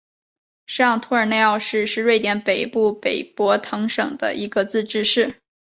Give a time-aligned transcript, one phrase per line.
[0.65, 5.39] 上托尔内奥市是瑞典北部北博滕省的一个自治市。